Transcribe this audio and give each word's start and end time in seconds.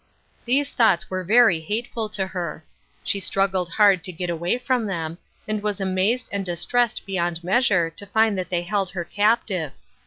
These 0.45 0.73
thoughts 0.73 1.11
were 1.11 1.23
very 1.23 1.59
hateful 1.59 2.09
to 2.09 2.25
her. 2.25 2.65
She 3.03 3.19
strug 3.19 3.51
gled 3.51 3.69
hard 3.73 4.03
to 4.03 4.11
get 4.11 4.31
away 4.31 4.57
from 4.57 4.87
them, 4.87 5.19
and 5.47 5.61
was 5.61 5.79
amazed 5.79 6.27
and 6.31 6.43
distressed 6.43 7.05
beyond 7.05 7.43
measure 7.43 7.91
to 7.91 8.07
find 8.07 8.35
that 8.35 8.49
they 8.49 8.63
held 8.63 8.89
her 8.89 9.03
captive. 9.03 9.73